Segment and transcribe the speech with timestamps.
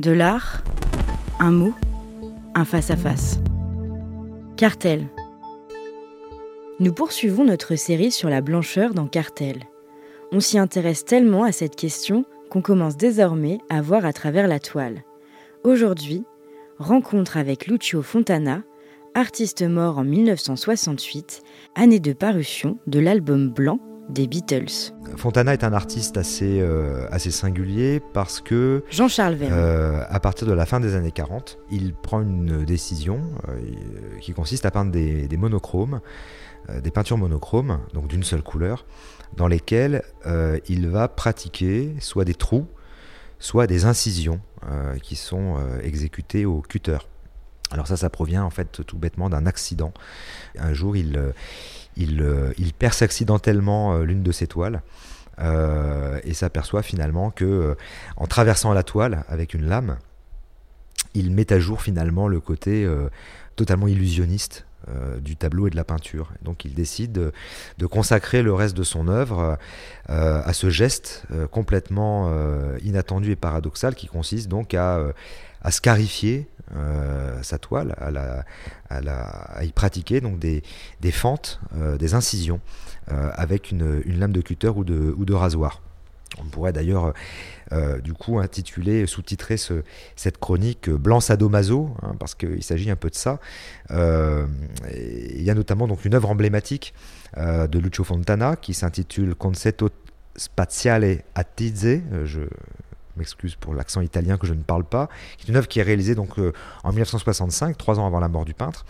[0.00, 0.64] De l'art,
[1.40, 1.74] un mot,
[2.54, 3.38] un face-à-face.
[4.56, 5.08] Cartel.
[6.78, 9.58] Nous poursuivons notre série sur la blancheur dans Cartel.
[10.32, 14.58] On s'y intéresse tellement à cette question qu'on commence désormais à voir à travers la
[14.58, 15.04] toile.
[15.64, 16.24] Aujourd'hui,
[16.78, 18.62] rencontre avec Lucio Fontana,
[19.12, 21.42] artiste mort en 1968,
[21.74, 23.78] année de parution de l'album blanc
[24.10, 24.92] des Beatles.
[25.16, 29.52] Fontana est un artiste assez, euh, assez singulier parce que, Jean-Charles Verne.
[29.54, 33.58] euh, à partir de la fin des années 40, il prend une décision euh,
[34.20, 36.00] qui consiste à peindre des, des monochromes,
[36.82, 38.84] des peintures monochromes, donc d'une seule couleur,
[39.36, 40.02] dans lesquelles
[40.68, 42.66] il va pratiquer soit des trous,
[43.40, 44.40] soit des incisions
[45.02, 46.98] qui sont exécutées au cutter.
[47.70, 49.92] Alors ça, ça provient en fait tout bêtement d'un accident.
[50.58, 51.32] Un jour, il, euh,
[51.96, 54.82] il, euh, il perce accidentellement euh, l'une de ses toiles
[56.22, 57.74] et s'aperçoit finalement que
[58.18, 59.96] en traversant la toile avec une lame,
[61.14, 62.86] il met à jour finalement le côté
[63.56, 66.32] totalement illusionniste euh, du tableau et de la peinture.
[66.42, 69.58] Donc il décide de, consacrer le reste de son œuvre
[70.08, 72.30] euh, à ce geste euh, complètement
[72.82, 75.12] inattendu et paradoxal qui consiste donc à,
[75.70, 76.48] scarifier
[77.42, 77.94] sa toile,
[78.88, 80.62] à, y pratiquer donc des,
[81.10, 81.60] fentes,
[81.98, 82.60] des incisions
[83.08, 85.82] avec une, lame de cutter ou de rasoir.
[86.44, 87.12] On pourrait d'ailleurs
[87.72, 89.82] euh, du coup intituler, sous-titrer ce-
[90.16, 93.38] cette chronique euh, Blanc Sadomaso, hein, parce qu'il s'agit un peu de ça.
[93.90, 94.46] Euh,
[94.94, 96.94] il y a notamment donc une œuvre emblématique
[97.36, 99.90] euh, de Lucio Fontana qui s'intitule Concetto
[100.36, 101.84] Spaziale Attizze.
[102.12, 102.40] Euh, Je
[103.16, 105.08] m'excuse pour l'accent italien que je ne parle pas.
[105.38, 106.52] C'est une œuvre qui est réalisée donc euh,
[106.84, 108.84] en 1965, trois ans avant la mort du peintre.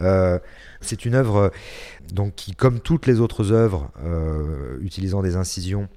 [0.00, 0.38] Euh,
[0.80, 1.48] c'est une œuvre euh,
[2.12, 5.88] donc qui, comme toutes les autres œuvres euh, utilisant des incisions,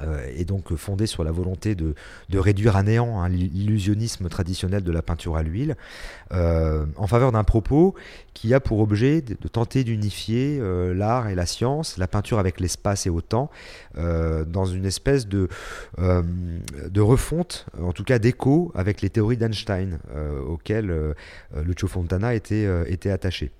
[0.00, 1.94] euh, est donc fondée sur la volonté de,
[2.32, 5.76] réduire à néant hein, l'illusionnisme traditionnel de la peinture à l'huile,
[6.32, 7.94] euh, en faveur d'un propos
[8.34, 12.60] qui a pour objet de, tenter d'unifier euh, l'art et la science, la peinture avec
[12.60, 13.50] l'espace et au temps,
[13.96, 15.48] euh, dans une espèce de,
[15.98, 16.22] euh,
[16.96, 21.14] refonte, en tout cas d'écho avec les théories d'Einstein, euh, auxquelles euh,
[21.62, 23.52] Lucio Fontana était, euh, était attaché.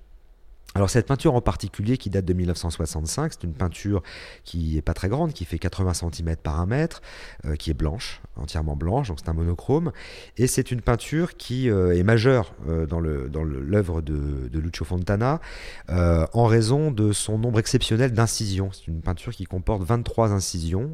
[0.77, 4.03] Alors cette peinture en particulier qui date de 1965, c'est une peinture
[4.43, 7.01] qui est pas très grande, qui fait 80 cm par 1 mètre,
[7.45, 9.93] euh, qui est blanche, entièrement blanche, donc c'est un monochrome,
[10.35, 15.39] et c'est une peinture qui euh, est majeure euh, dans l'œuvre de, Lucio Fontana
[15.87, 18.69] en raison de son nombre exceptionnel d'incisions.
[18.73, 20.91] C'est une peinture qui comporte 23 incisions.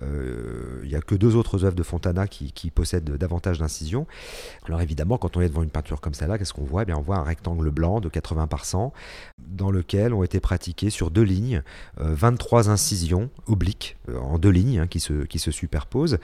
[0.00, 4.06] Il n'y a que deux autres œuvres de Fontana qui, qui possèdent davantage d'incisions.
[4.66, 6.82] Alors évidemment, quand on est devant une peinture comme celle-là, qu'est-ce qu'on voit?
[6.82, 8.85] Eh bien, On voit un rectangle blanc de 80 par 100
[9.38, 11.62] dans lequel ont été pratiquées sur deux lignes
[12.00, 16.18] euh, 23 incisions obliques euh, en deux lignes hein, qui, se, qui se superposent.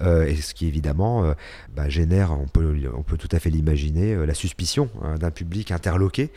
[0.00, 1.34] Euh, et ce qui évidemment euh,
[1.74, 5.30] bah, génère, on peut, on peut tout à fait l'imaginer, euh, la suspicion hein, d'un
[5.30, 6.30] public interloqué.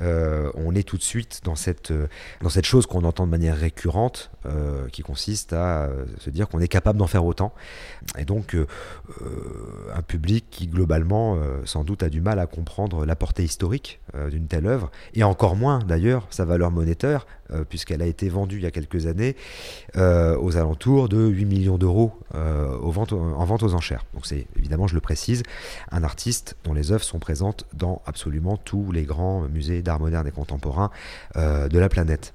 [0.00, 2.06] Euh, on est tout de suite dans cette, euh,
[2.40, 6.48] dans cette chose qu'on entend de manière récurrente euh, qui consiste à euh, se dire
[6.48, 7.52] qu'on est capable d'en faire autant.
[8.18, 8.66] Et donc euh,
[9.22, 13.44] euh, un public qui globalement euh, sans doute a du mal à comprendre la portée
[13.44, 18.06] historique euh, d'une telle œuvre, et encore moins d'ailleurs sa valeur monétaire, euh, puisqu'elle a
[18.06, 19.36] été vendue il y a quelques années
[19.96, 24.04] euh, aux alentours de 8 millions d'euros euh, en vente aux enchères.
[24.14, 25.42] Donc c'est évidemment, je le précise,
[25.90, 30.26] un artiste dont les œuvres sont présentes dans absolument tous les grands musées d'art moderne
[30.26, 30.90] et contemporain
[31.36, 32.34] de la planète.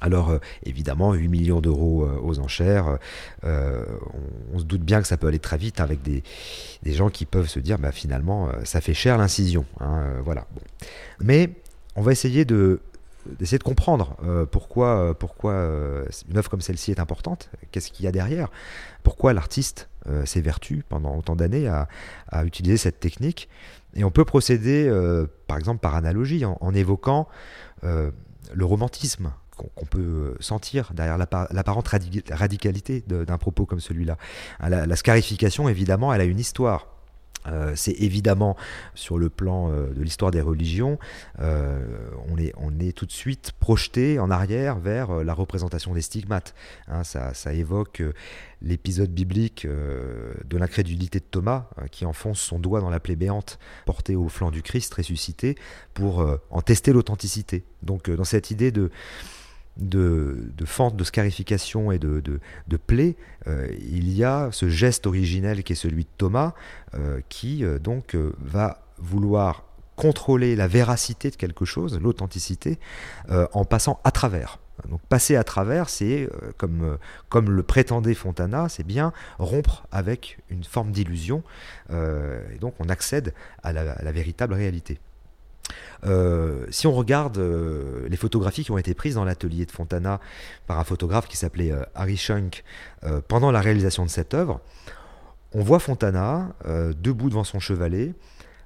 [0.00, 2.98] Alors évidemment, 8 millions d'euros aux enchères,
[3.42, 6.22] on, se doute bien que ça peut aller très vite avec des,
[6.82, 9.64] des gens qui peuvent se dire, bah, finalement, ça fait cher l'incision.
[9.80, 10.46] hein, voilà.
[10.54, 10.62] Bon.
[11.20, 11.50] Mais
[11.98, 12.80] on va essayer de
[13.26, 15.14] de comprendre euh, pourquoi, euh,
[15.44, 18.48] euh, une œuvre comme celle-ci est importante, qu'est-ce qu'il y a derrière,
[19.02, 21.88] pourquoi l'artiste euh, s'évertue pendant autant d'années à,
[22.28, 23.50] à utiliser cette technique.
[23.94, 24.90] Et on peut procéder,
[25.46, 27.26] par exemple, par analogie, en, évoquant
[27.82, 34.16] le romantisme qu'on peut sentir derrière l'appa- l'apparente radi- radicalité d'un propos comme celui-là.
[34.60, 36.86] Hein, la scarification, évidemment, elle a une histoire.
[37.46, 38.56] Euh, c'est évidemment
[38.94, 40.98] sur le plan euh, de l'histoire des religions,
[41.40, 41.80] euh,
[42.28, 46.54] on, est, on est tout de suite projeté en arrière vers la représentation des stigmates.
[46.88, 48.02] Hein, ça, ça évoque
[48.60, 54.16] l'épisode biblique de l'incrédulité de Thomas qui enfonce son doigt dans la plaie béante portée
[54.16, 55.56] au flanc du Christ ressuscité
[55.94, 57.64] pour en tester l'authenticité.
[57.82, 58.90] Donc dans cette idée de,
[59.78, 63.16] de, fente, de scarification et de, de, plaie,
[63.46, 66.54] euh, il y a ce geste originel qui est celui de Thomas,
[66.94, 69.64] euh, qui euh, donc va vouloir
[69.96, 72.78] contrôler la véracité de quelque chose, l'authenticité,
[73.28, 74.60] en passant à travers.
[74.88, 76.98] Donc passer à travers, c'est comme,
[77.28, 81.42] comme le prétendait Fontana, c'est bien rompre avec une forme d'illusion,
[81.90, 83.34] et donc on accède
[83.64, 85.00] à la véritable réalité.
[86.06, 90.20] Euh, si on regarde euh, les photographies qui ont été prises dans l'atelier de Fontana
[90.66, 92.62] par un photographe qui s'appelait euh, Harry Shunk
[93.28, 94.60] pendant la réalisation de cette œuvre,
[95.52, 96.52] on voit Fontana
[97.00, 98.12] debout devant son chevalet,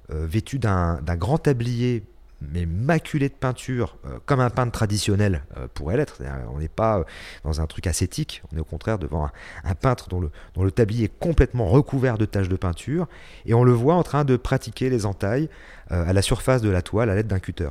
[0.09, 2.03] vêtu d'un grand tablier
[2.51, 6.21] mais maculé de peinture, euh, comme un peintre traditionnel euh, pourrait l'être.
[6.53, 7.03] On n'est pas euh,
[7.43, 9.29] dans un truc ascétique, on est au contraire devant
[9.63, 13.07] un, peintre dont le, tablier est complètement recouvert de taches de peinture,
[13.45, 15.49] et on le voit en train de pratiquer les entailles
[15.89, 17.69] à la surface de la toile à l'aide d'un cutter.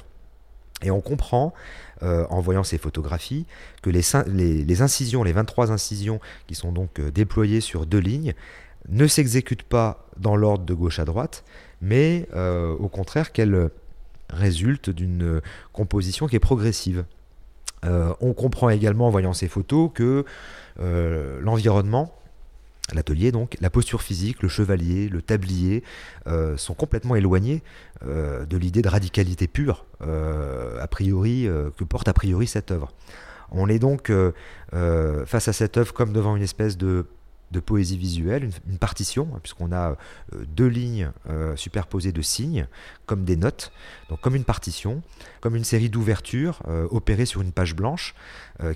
[0.82, 1.54] Et on comprend,
[2.02, 3.46] en voyant ces photographies,
[3.82, 8.34] que les, incisions, les 23 incisions qui sont donc déployées sur deux lignes,
[8.88, 11.44] ne s'exécutent pas dans l'ordre de gauche à droite,
[11.80, 13.70] mais au contraire qu'elles
[14.32, 15.40] résulte d'une
[15.72, 17.04] composition qui est progressive.
[17.84, 20.24] Euh, on comprend également en voyant ces photos que
[20.80, 22.14] euh, l'environnement,
[22.92, 25.82] l'atelier donc, la posture physique, le chevalier, le tablier
[26.26, 27.62] euh, sont complètement éloignés
[28.04, 32.90] de l'idée de radicalité pure a priori que porte a priori cette œuvre.
[33.52, 34.10] On est donc
[34.72, 37.06] face à cette œuvre comme devant une espèce de
[37.52, 42.66] de poésie visuelle, une, partition, hein, puisqu'on a euh, deux lignes euh, superposées de signes,
[43.06, 43.72] comme des notes,
[44.08, 45.02] donc comme une partition,
[45.40, 48.14] comme une série d'ouvertures euh, opérées sur une page blanche,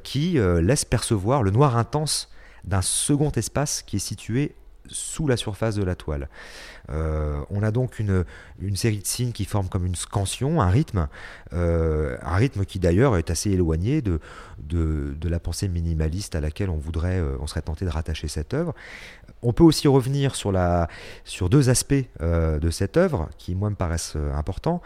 [0.02, 2.28] qui laisse percevoir le noir intense
[2.64, 4.56] d'un second espace qui est situé
[4.88, 6.28] sous la surface de la toile.
[6.90, 8.24] Euh, on a donc une,
[8.74, 11.08] série de signes qui forment comme une scansion, un rythme,
[11.52, 14.20] euh, un rythme qui d'ailleurs est assez éloigné de,
[14.58, 18.54] de, la pensée minimaliste à laquelle on voudrait, euh, on serait tenté de rattacher cette
[18.54, 18.74] œuvre.
[19.42, 20.88] On peut aussi revenir sur, la,
[21.24, 24.80] sur deux aspects de cette œuvre qui, moi, me paraissent importants.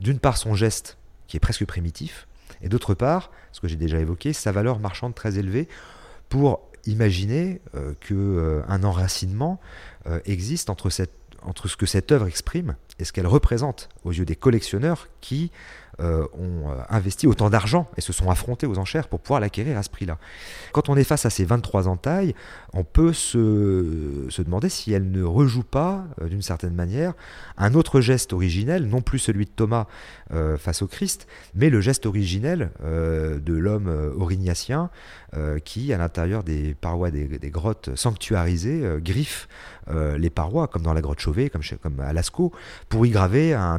[0.00, 2.26] D'une part, son geste, qui est presque primitif,
[2.62, 5.68] et d'autre part, ce que j'ai déjà évoqué, sa valeur marchande très élevée
[6.28, 7.60] pour imaginer
[8.00, 9.60] qu'un enracinement
[10.24, 11.12] existe entre, cette,
[11.44, 15.50] entre ce que cette œuvre exprime et ce qu'elle représente aux yeux des collectionneurs qui
[16.00, 19.76] euh, ont euh, investi autant d'argent et se sont affrontés aux enchères pour pouvoir l'acquérir
[19.76, 20.16] à ce prix-là.
[20.72, 22.34] Quand on est face à ces 23 entailles,
[22.72, 27.12] on peut se, se demander si elle ne rejoue pas, euh, d'une certaine manière,
[27.58, 29.86] un autre geste originel, non plus celui de Thomas
[30.56, 34.88] face au Christ, mais le geste originel de l'homme orignacien
[35.62, 39.46] qui, à l'intérieur des parois des, grottes sanctuarisées, griffe
[39.90, 42.50] les parois, comme dans la grotte Chauvet, comme, comme à Lascaux,
[42.88, 43.78] pour y graver un,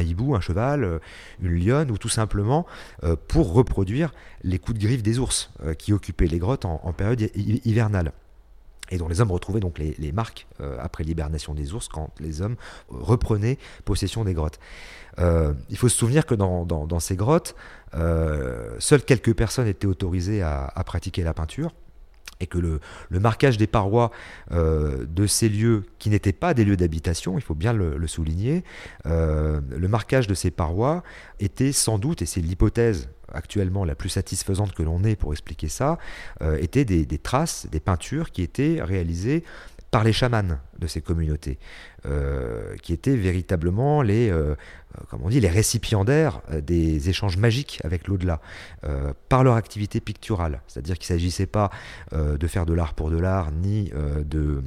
[0.00, 1.00] hibou, un cheval,
[1.42, 2.66] une lionne, ou tout simplement
[3.04, 6.92] euh, pour reproduire les coups de griffe des ours euh, qui occupaient les grottes en,
[6.92, 8.12] période hivernale
[8.90, 12.42] et dont les hommes retrouvaient donc les, marques euh, après l'hibernation des ours quand les
[12.42, 12.56] hommes
[12.88, 14.58] reprenaient possession des grottes.
[15.18, 17.54] il faut se souvenir que dans, ces grottes,
[17.92, 21.72] seules quelques personnes étaient autorisées à pratiquer la peinture
[22.40, 24.10] et que le, marquage des parois
[24.52, 28.64] euh, de ces lieux qui n'étaient pas des lieux d'habitation, il faut bien le, souligner,
[29.06, 31.02] euh, le marquage de ces parois
[31.38, 35.68] était sans doute, et c'est l'hypothèse actuellement la plus satisfaisante que l'on ait pour expliquer
[35.68, 35.98] ça,
[36.42, 39.44] euh, étaient des, traces, des peintures qui étaient réalisées
[39.90, 41.58] par les chamans de ces communautés,
[42.06, 44.54] euh, qui étaient véritablement les, euh,
[45.12, 48.40] on dit, les récipiendaires euh, des échanges magiques avec l'au-delà,
[49.28, 50.62] par leur activité picturale.
[50.66, 51.70] C'est-à-dire qu'il ne s'agissait pas
[52.12, 53.92] de faire de l'art pour de l'art, ni
[54.24, 54.62] de,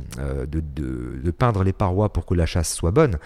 [1.31, 3.17] peindre les parois pour que la chasse soit bonne.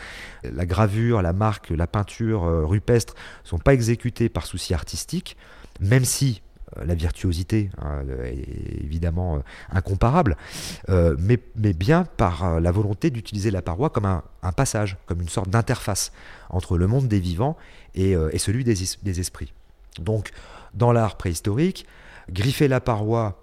[0.43, 5.38] La gravure, la marque, la peinture rupestre ne sont pas exécutées par souci artistique,
[5.79, 9.39] même si euh, la virtuosité hein, est évidemment euh,
[9.71, 10.38] incomparable,
[10.89, 14.24] euh, mais, bien par la volonté d'utiliser la paroi comme un,
[14.55, 16.12] passage, comme une sorte d'interface
[16.50, 17.57] entre le monde des vivants
[17.95, 19.53] et, celui des, esprits.
[20.00, 20.31] Donc,
[20.74, 21.86] dans l'art préhistorique,
[22.29, 23.41] griffer la paroi,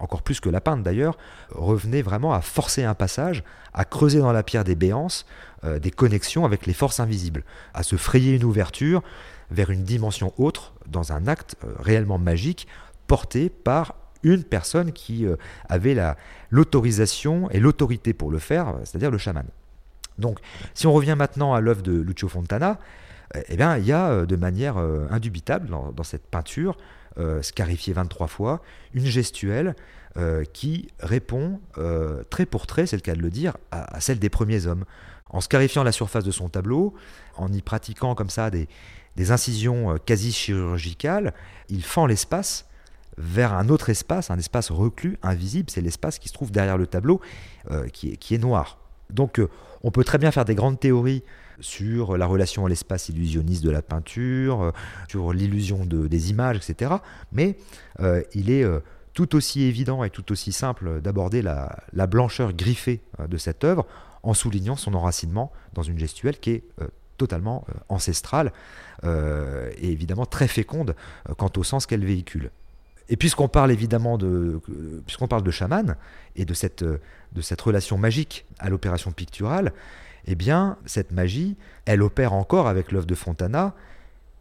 [0.00, 1.16] encore plus que la peindre d'ailleurs,
[1.50, 5.26] revenait vraiment à forcer un passage, à creuser dans la pierre des béances
[5.64, 7.42] des connexions avec les forces invisibles,
[7.74, 9.02] à se frayer une ouverture
[9.50, 12.66] vers une dimension autre dans un acte euh, réellement magique
[13.06, 15.36] porté par une personne qui euh,
[15.68, 15.96] avait
[16.50, 19.46] l'autorisation et l'autorité pour le faire, c'est-à-dire le chaman.
[20.18, 20.38] Donc,
[20.74, 22.78] si on revient maintenant à l'œuvre de Lucio Fontana,
[23.48, 26.76] eh bien, il y a euh, de manière indubitable dans, cette peinture,
[27.40, 28.62] scarifiée 23 fois,
[28.92, 29.74] une gestuelle
[30.52, 31.60] qui répond
[32.30, 34.84] très pour trait, c'est le cas de le dire, à, celle des premiers hommes.
[35.30, 36.94] En scarifiant la surface de son tableau,
[37.36, 38.68] en y pratiquant comme ça des,
[39.16, 41.34] des incisions euh, quasi chirurgicales,
[41.68, 42.66] il fend l'espace
[43.18, 46.86] vers un autre espace, un espace reclus, invisible, c'est l'espace qui se trouve derrière le
[46.86, 47.20] tableau,
[47.70, 48.78] euh, qui, est, noir.
[49.08, 49.40] Donc
[49.82, 51.22] on peut très bien faire des grandes théories
[51.60, 54.74] sur la relation à l'espace illusionniste de la peinture,
[55.08, 56.96] sur l'illusion de, des images, etc.
[57.32, 57.56] Mais
[58.34, 58.66] il est
[59.14, 63.86] tout aussi évident et tout aussi simple d'aborder la, la, blancheur griffée de cette œuvre
[64.22, 66.64] en soulignant son enracinement dans une gestuelle qui est
[67.16, 68.52] totalement ancestrale
[69.04, 70.94] et évidemment très féconde
[71.36, 72.50] quant au sens qu'elle véhicule.
[73.08, 74.60] Et puisqu'on parle évidemment de,
[75.06, 75.96] puisqu'on parle de chaman
[76.34, 79.72] et de cette, de cette relation magique à l'opération picturale,
[80.26, 83.74] eh bien, cette magie, elle opère encore avec l'œuvre de Fontana,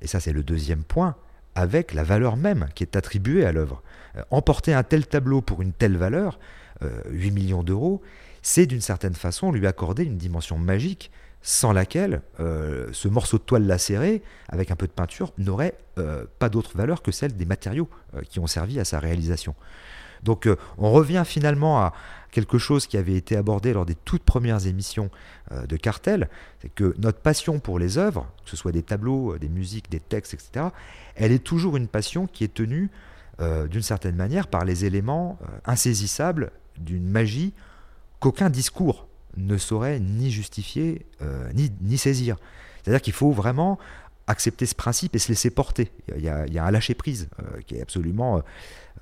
[0.01, 1.15] et ça c'est le deuxième point,
[1.53, 3.81] avec la valeur même qui est attribuée à l'œuvre.
[4.17, 6.39] Euh, emporter un tel tableau pour une telle valeur,
[6.81, 8.01] 8 euh, millions d'euros,
[8.41, 11.11] c'est d'une certaine façon lui accorder une dimension magique
[11.45, 16.25] sans laquelle euh, ce morceau de toile lacéré, avec un peu de peinture, n'aurait euh,
[16.39, 19.53] pas d'autre valeur que celle des matériaux euh, qui ont servi à sa réalisation.
[20.23, 20.49] Donc
[20.79, 21.93] on revient finalement à
[22.31, 25.11] quelque chose qui avait été abordé lors des toutes premières émissions
[25.51, 26.29] de Cartel,
[26.61, 29.99] c'est que notre passion pour les œuvres, que ce soit des tableaux, des musiques, des
[29.99, 30.67] textes, etc.,
[31.15, 32.89] elle est toujours une passion qui est tenue
[33.39, 37.53] d'une certaine manière par les éléments insaisissables d'une magie
[38.19, 39.04] qu'aucun discours
[39.37, 42.37] ne saurait ni justifier euh, ni, saisir.
[42.83, 43.77] C'est-à-dire qu'il faut vraiment
[44.27, 45.91] accepter ce principe et se laisser porter.
[46.15, 48.41] Il y a, un lâcher-prise euh, qui est absolument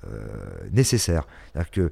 [0.06, 0.26] euh,
[0.70, 1.26] nécessaire.
[1.52, 1.90] C'est-à-dire que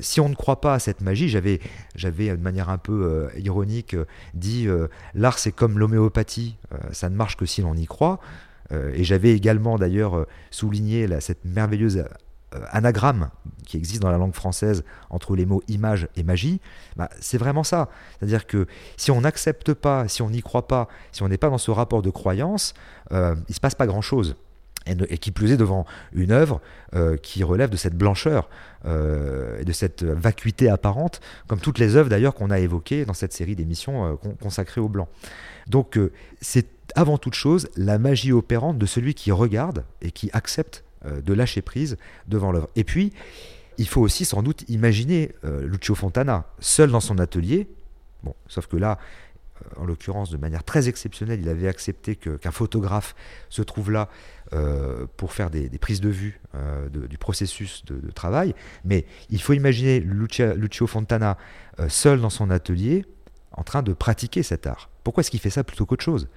[0.00, 1.60] si on ne croit pas à cette magie, j'avais,
[1.96, 3.96] j'avais de manière un peu ironique
[4.34, 4.68] dit
[5.14, 6.56] l'art c'est comme l'homéopathie,
[6.92, 8.20] ça ne marche que si l'on y croit.
[8.70, 12.04] et j'avais également d'ailleurs souligné cette merveilleuse
[12.70, 13.30] anagramme
[13.66, 16.60] qui existe dans la langue française entre les mots image et magie,
[16.96, 17.88] bah, c'est vraiment ça.
[18.18, 18.66] C'est-à-dire que
[18.96, 21.70] si on n'accepte pas, si on n'y croit pas, si on n'est pas dans ce
[21.70, 22.74] rapport de croyance,
[23.12, 24.36] euh, il ne se passe pas grand-chose.
[24.84, 26.60] Et, qui plus est devant une œuvre
[26.96, 28.50] euh, qui relève de cette blancheur
[28.84, 33.32] et de cette vacuité apparente, comme toutes les œuvres d'ailleurs qu'on a évoquées dans cette
[33.32, 35.06] série d'émissions consacrées au blanc.
[35.68, 36.00] Donc
[36.40, 36.66] c'est
[36.96, 41.32] avant toute chose la magie opérante de celui qui regarde et qui accepte euh, de
[41.32, 41.96] lâcher prise
[42.28, 42.68] devant l'œuvre.
[42.76, 43.12] Et puis,
[43.78, 47.68] il faut aussi sans doute imaginer euh, Lucio Fontana seul dans son atelier.
[48.22, 48.98] Bon, sauf que là,
[49.56, 53.14] euh, en l'occurrence, de manière très exceptionnelle, il avait accepté qu'un photographe
[53.48, 54.08] se trouve là
[55.16, 56.38] pour faire des, prises de vue
[56.92, 58.54] du processus de, travail.
[58.84, 61.38] Mais il faut imaginer Lucio Fontana
[61.88, 63.06] seul dans son atelier
[63.52, 64.90] en train de pratiquer cet art.
[65.04, 66.28] Pourquoi est-ce qu'il fait ça plutôt qu'autre chose?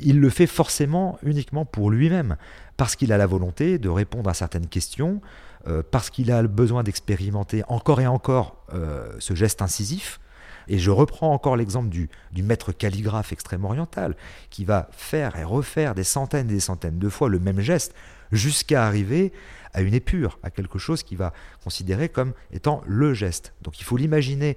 [0.00, 2.36] Il le fait forcément uniquement pour lui-même
[2.80, 5.20] parce qu'il a la volonté de répondre à certaines questions,
[5.68, 10.18] euh, parce qu'il a le besoin d'expérimenter encore et encore euh, ce geste incisif.
[10.66, 12.08] Et je reprends encore l'exemple du,
[12.42, 14.16] maître calligraphe extrême-oriental,
[14.48, 17.94] qui va faire et refaire des centaines et des centaines de fois le même geste,
[18.32, 19.30] jusqu'à arriver
[19.74, 23.52] à une épure, à quelque chose qui va considérer comme étant le geste.
[23.60, 24.56] Donc il faut l'imaginer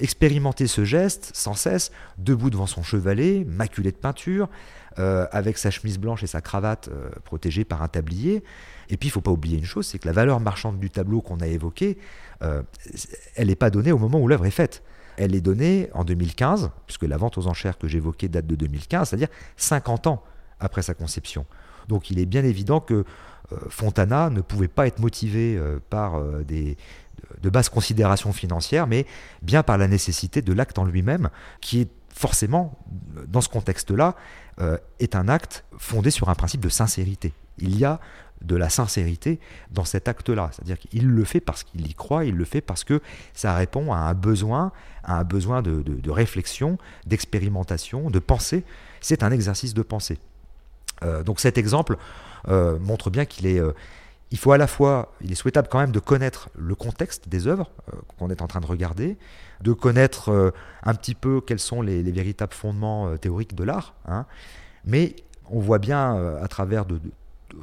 [0.00, 4.48] expérimenter ce geste sans cesse, debout devant son chevalet, maculé de peinture,
[4.98, 8.42] euh, avec sa chemise blanche et sa cravate euh, protégée par un tablier.
[8.88, 10.90] Et puis, il ne faut pas oublier une chose, c'est que la valeur marchande du
[10.90, 11.96] tableau qu'on a évoqué,
[12.42, 12.62] euh,
[13.36, 14.82] elle n'est pas donnée au moment où l'œuvre est faite.
[15.16, 19.10] Elle est donnée en 2015, puisque la vente aux enchères que j'évoquais date de 2015,
[19.10, 20.24] c'est-à-dire 50 ans
[20.58, 21.46] après sa conception.
[21.86, 23.04] Donc il est bien évident que
[23.68, 26.76] Fontana ne pouvait pas être motivé par des,
[27.42, 29.06] de basses considérations financières, mais
[29.42, 32.78] bien par la nécessité de l'acte en lui-même, qui est forcément,
[33.28, 34.14] dans ce contexte-là,
[34.60, 37.32] euh, est un acte fondé sur un principe de sincérité.
[37.58, 38.00] Il y a
[38.42, 39.38] de la sincérité
[39.70, 40.50] dans cet acte-là.
[40.52, 43.00] C'est-à-dire qu'il le fait parce qu'il y croit, il le fait parce que
[43.32, 44.72] ça répond à un besoin,
[45.04, 48.64] à un besoin de, réflexion, d'expérimentation, de pensée.
[49.00, 50.18] C'est un exercice de pensée.
[51.02, 51.96] Euh, donc cet exemple
[52.48, 53.60] euh, montre bien qu'il est...
[54.30, 57.48] il faut à la fois, il est souhaitable quand même de connaître le contexte des
[57.48, 57.70] œuvres
[58.16, 59.18] qu'on est en train de regarder,
[59.60, 60.50] de connaître euh,
[60.84, 63.94] un petit peu quels sont les, véritables fondements euh, théoriques de l'art.
[64.06, 64.26] Hein.
[64.84, 65.16] Mais
[65.50, 67.00] on voit bien euh, à travers de,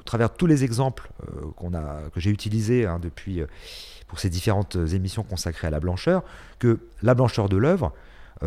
[0.04, 1.10] travers tous les exemples
[1.56, 3.42] qu'on a, que j'ai utilisés hein, depuis
[4.08, 6.24] pour ces différentes émissions consacrées à la blancheur,
[6.60, 7.94] que la blancheur de l'œuvre,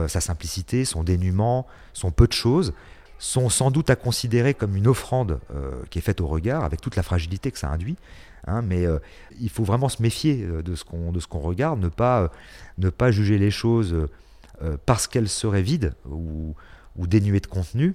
[0.07, 2.75] sa simplicité, son dénuement, son peu de choses,
[3.21, 5.39] sont sans doute à considérer comme une offrande
[5.91, 7.97] qui est faite au regard, avec toute la fragilité que ça induit,
[8.47, 8.99] Hein, mais euh,
[9.41, 12.29] il faut vraiment se méfier euh, de ce qu'on regarde, ne pas, euh,
[12.79, 14.09] ne pas juger les choses
[14.85, 16.55] parce qu'elles seraient vides ou,
[16.99, 17.95] dénuées de contenu.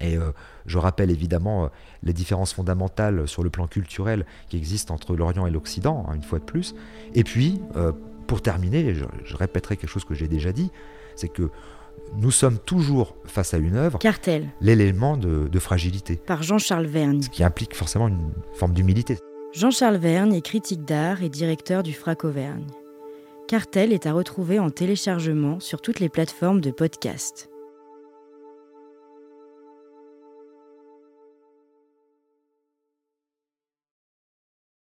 [0.00, 0.16] Et
[0.64, 1.68] je rappelle évidemment
[2.02, 6.22] les différences fondamentales sur le plan culturel qui existent entre l'Orient et l'Occident, hein, une
[6.22, 6.74] fois de plus.
[7.14, 7.60] Et puis,
[8.26, 10.70] pour terminer, je répéterai quelque chose que j'ai déjà dit,
[11.14, 11.50] c'est que
[12.16, 13.98] nous sommes toujours face à une œuvre.
[13.98, 14.48] Cartel.
[14.60, 16.16] L'élément de, de, fragilité.
[16.16, 17.22] Par Jean-Charles Vergne.
[17.22, 19.18] Ce qui implique forcément une forme d'humilité.
[19.52, 22.66] Jean-Charles Vergne est critique d'art et directeur du FRAC Auvergne.
[23.48, 27.51] Cartel est à retrouver en téléchargement sur toutes les plateformes de podcast.